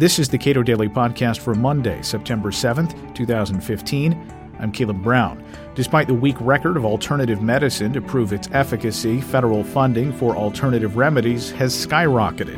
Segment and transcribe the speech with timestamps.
[0.00, 4.32] This is the Cato Daily Podcast for Monday, September 7th, 2015.
[4.58, 5.44] I'm Caleb Brown.
[5.74, 10.96] Despite the weak record of alternative medicine to prove its efficacy, federal funding for alternative
[10.96, 12.56] remedies has skyrocketed,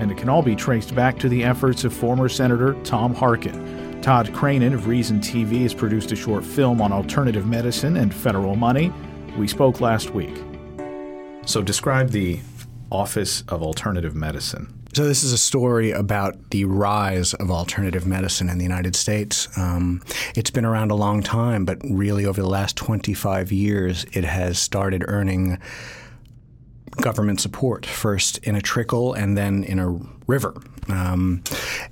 [0.00, 4.00] and it can all be traced back to the efforts of former Senator Tom Harkin.
[4.00, 8.56] Todd Krainin of Reason TV has produced a short film on alternative medicine and federal
[8.56, 8.90] money.
[9.36, 10.42] We spoke last week.
[11.44, 12.40] So, describe the
[12.90, 14.72] Office of Alternative Medicine.
[14.98, 19.46] So, this is a story about the rise of alternative medicine in the United States.
[19.56, 20.02] Um,
[20.34, 24.58] it's been around a long time, but really over the last 25 years, it has
[24.58, 25.60] started earning
[27.00, 30.60] government support, first in a trickle and then in a river.
[30.88, 31.44] Um,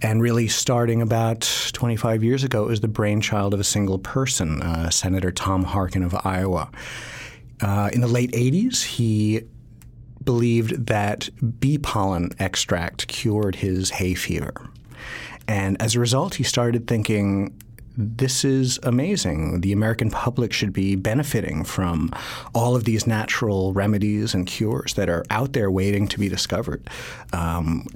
[0.00, 1.42] and really, starting about
[1.74, 6.04] 25 years ago, it was the brainchild of a single person, uh, Senator Tom Harkin
[6.04, 6.70] of Iowa.
[7.60, 9.42] Uh, in the late 80s, he
[10.24, 11.28] believed that
[11.60, 14.68] bee pollen extract cured his hay fever.
[15.46, 17.54] And as a result, he started thinking,
[17.96, 19.60] this is amazing.
[19.60, 22.12] The American public should be benefiting from
[22.54, 26.88] all of these natural remedies and cures that are out there waiting to be discovered.
[27.32, 27.86] Um,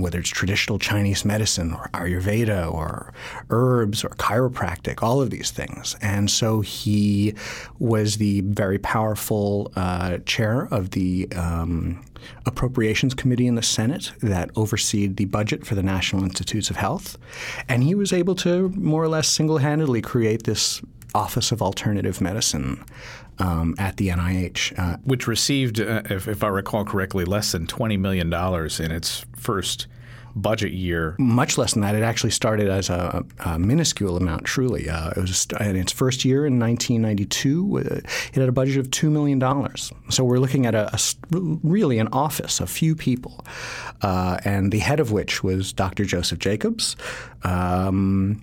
[0.00, 3.12] whether it's traditional Chinese medicine or Ayurveda or
[3.50, 5.96] herbs or chiropractic, all of these things.
[6.00, 7.34] And so he
[7.78, 12.04] was the very powerful uh, chair of the um,
[12.46, 17.18] Appropriations Committee in the Senate that overseed the budget for the National Institutes of Health.
[17.68, 20.80] And he was able to more or less single handedly create this
[21.14, 22.84] Office of Alternative Medicine
[23.38, 24.78] um, at the NIH.
[24.78, 29.24] Uh, Which received, uh, if, if, I recall correctly, less than $20 million in its
[29.36, 29.86] first
[30.34, 31.14] budget year.
[31.18, 31.94] Much less than that.
[31.94, 34.88] It actually started as a, a minuscule amount, truly.
[34.88, 38.90] Uh, it was in its first year in 1992, uh, it had a budget of
[38.90, 39.40] $2 million.
[40.10, 40.98] So we're looking at a, a
[41.62, 43.44] really an office, a few people,
[44.00, 46.04] uh, and the head of which was Dr.
[46.04, 46.96] Joseph Jacobs.
[47.44, 48.42] Um,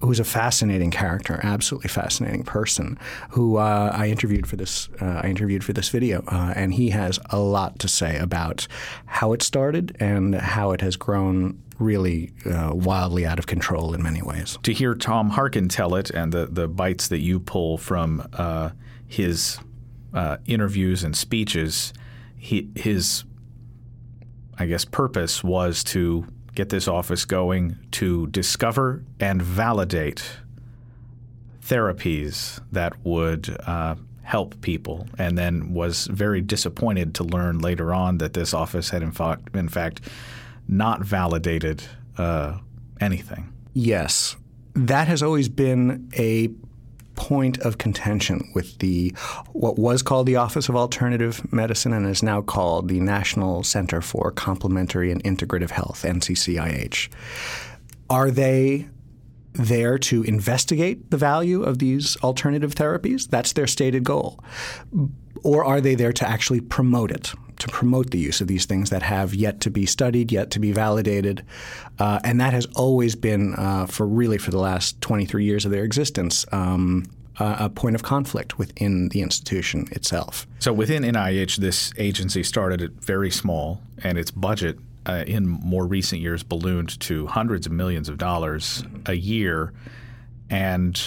[0.00, 2.98] who's a fascinating character, absolutely fascinating person,
[3.30, 4.88] who uh, I interviewed for this.
[5.00, 8.66] Uh, I interviewed for this video, uh, and he has a lot to say about
[9.06, 14.02] how it started and how it has grown really uh, wildly out of control in
[14.02, 14.58] many ways.
[14.62, 18.70] To hear Tom Harkin tell it, and the the bites that you pull from uh,
[19.06, 19.58] his
[20.12, 21.92] uh, interviews and speeches,
[22.36, 23.24] he, his
[24.58, 30.24] I guess purpose was to get this office going to discover and validate
[31.62, 38.18] therapies that would uh, help people, and then was very disappointed to learn later on
[38.18, 40.00] that this office had in fact, in fact
[40.66, 41.84] not validated
[42.18, 42.58] uh,
[43.00, 43.52] anything.
[43.72, 44.36] Yes,
[44.74, 46.50] that has always been a
[47.16, 49.12] point of contention with the
[49.52, 54.00] what was called the Office of Alternative Medicine and is now called the National Center
[54.00, 57.08] for Complementary and Integrative Health (NCCIH).
[58.08, 58.86] Are they
[59.54, 63.28] there to investigate the value of these alternative therapies?
[63.28, 64.38] That's their stated goal.
[65.42, 67.32] Or are they there to actually promote it?
[67.66, 70.58] To promote the use of these things that have yet to be studied, yet to
[70.58, 71.44] be validated,
[71.98, 75.70] uh, and that has always been uh, for really for the last 23 years of
[75.70, 76.44] their existence.
[76.52, 77.04] Um,
[77.38, 80.46] a point of conflict within the institution itself.
[80.58, 85.86] So within NIH, this agency started at very small, and its budget uh, in more
[85.86, 89.72] recent years ballooned to hundreds of millions of dollars a year.
[90.48, 91.00] And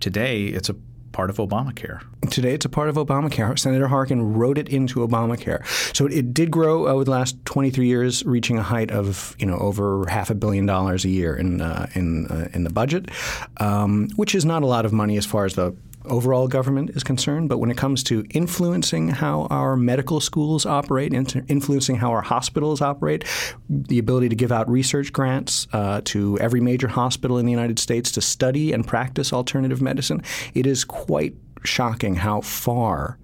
[0.00, 0.76] today, it's a
[1.14, 2.02] part of Obamacare.
[2.28, 3.56] Today, it's a part of Obamacare.
[3.58, 5.64] Senator Harkin wrote it into Obamacare.
[5.96, 9.56] So it did grow over the last 23 years, reaching a height of you know
[9.56, 13.10] over half a billion dollars a year in uh, in uh, in the budget,
[13.58, 15.74] um, which is not a lot of money as far as the
[16.06, 21.12] overall government is concerned, but when it comes to influencing how our medical schools operate,
[21.12, 23.24] influencing how our hospitals operate,
[23.68, 27.78] the ability to give out research grants uh, to every major hospital in the United
[27.78, 30.22] States to study and practice alternative medicine,
[30.54, 33.18] it is quite shocking how far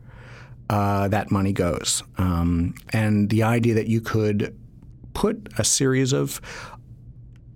[0.71, 2.03] uh, that money goes.
[2.17, 4.57] Um, and the idea that you could
[5.15, 6.41] put a series of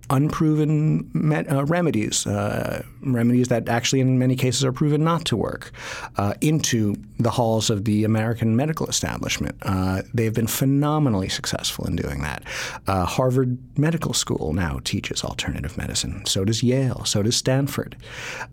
[0.09, 5.35] unproven met, uh, remedies, uh, remedies that actually in many cases are proven not to
[5.35, 5.71] work,
[6.17, 9.55] uh, into the halls of the American medical establishment.
[9.61, 12.43] Uh, they've been phenomenally successful in doing that.
[12.87, 16.25] Uh, Harvard Medical School now teaches alternative medicine.
[16.25, 17.05] So does Yale.
[17.05, 17.95] So does Stanford.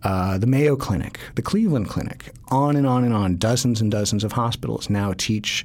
[0.03, 3.37] Uh, the Mayo Clinic, the Cleveland Clinic, on and on and on.
[3.37, 5.65] Dozens and dozens of hospitals now teach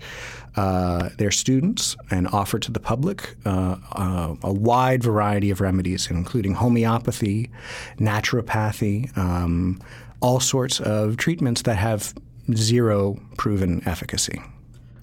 [1.18, 7.50] their students and offer to the public a wide variety of remedies, including homeopathy,
[7.98, 9.80] naturopathy, um,
[10.22, 12.14] all sorts of treatments that have
[12.54, 14.42] zero proven efficacy.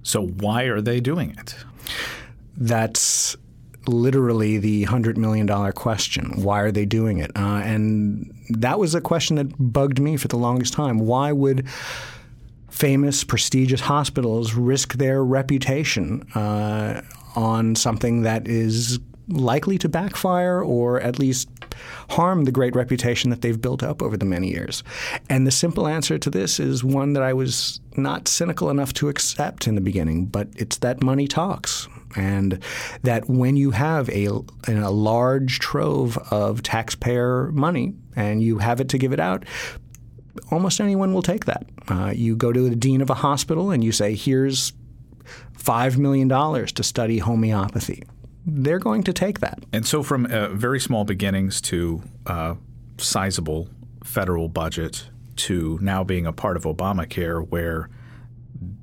[0.03, 1.55] So, why are they doing it?
[2.57, 3.37] That's
[3.87, 6.43] literally the $100 million question.
[6.43, 7.31] Why are they doing it?
[7.37, 10.99] Uh, and that was a question that bugged me for the longest time.
[11.01, 11.67] Why would
[12.75, 17.03] famous, prestigious hospitals risk their reputation uh,
[17.37, 18.99] on something that is
[19.29, 21.49] likely to backfire or at least
[22.11, 24.83] harm the great reputation that they've built up over the many years?
[25.29, 29.09] And the simple answer to this is one that I was not cynical enough to
[29.09, 31.89] accept in the beginning, but it's that money talks.
[32.17, 32.63] And
[33.03, 34.29] that when you have a,
[34.69, 39.45] a large trove of taxpayer money and you have it to give it out,
[40.51, 41.67] almost anyone will take that.
[41.89, 44.73] Uh, you go to the dean of a hospital and you say, here's
[45.59, 48.05] $5 million to study homeopathy
[48.47, 49.59] they're going to take that.
[49.73, 52.55] And so, from uh, very small beginnings to uh,
[52.99, 53.69] sizable
[54.03, 57.89] federal budget to now being a part of Obamacare, where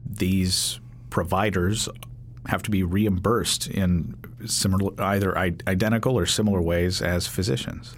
[0.06, 0.80] these
[1.10, 1.88] providers
[2.48, 4.16] have to be reimbursed in
[4.48, 7.94] similar, either identical or similar ways as physicians.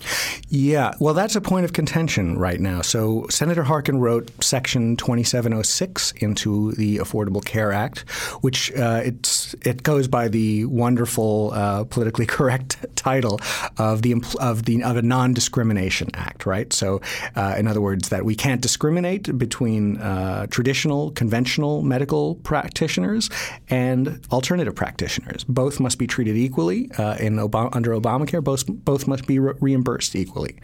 [0.50, 2.82] Yeah, well, that's a point of contention right now.
[2.82, 8.02] So Senator Harkin wrote Section 2706 into the Affordable Care Act,
[8.42, 13.40] which uh, it's it goes by the wonderful, uh, politically correct title
[13.78, 16.72] of the of the of a non-discrimination act, right?
[16.74, 17.02] So,
[17.36, 23.30] uh, in other words, that we can't discriminate between uh, traditional, conventional medical practitioners
[23.70, 25.44] and alternative practitioners.
[25.44, 28.44] Both must be treated treated equally uh, in under Obamacare.
[28.44, 30.58] Both both must be re- reimbursed equally.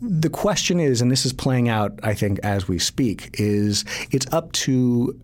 [0.00, 4.26] The question is, and this is playing out, I think, as we speak, is it's
[4.32, 5.18] up to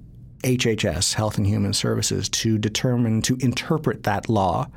[0.44, 4.69] HHS, Health and Human Services, to determine, to interpret that law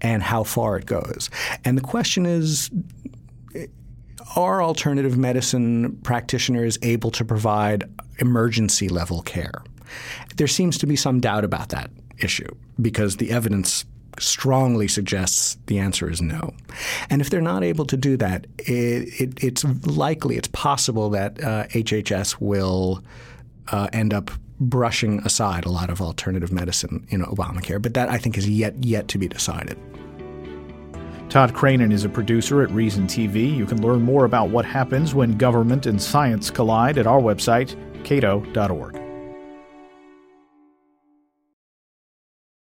[0.00, 1.30] and how far it goes.
[1.64, 2.70] And the question is
[4.36, 7.82] are alternative medicine practitioners able to provide
[8.20, 9.64] emergency level care?
[10.36, 12.48] There seems to be some doubt about that issue
[12.80, 13.84] because the evidence
[14.20, 16.54] strongly suggests the answer is no.
[17.08, 21.42] And if they're not able to do that, it, it, it's likely, it's possible that
[21.42, 23.02] uh, HHS will
[23.68, 24.30] uh, end up
[24.60, 27.80] brushing aside a lot of alternative medicine in Obamacare.
[27.80, 29.78] But that, I think, is yet yet to be decided.
[31.30, 33.56] Todd Krainin is a producer at Reason TV.
[33.56, 37.76] You can learn more about what happens when government and science collide at our website,
[38.04, 38.99] cato.org.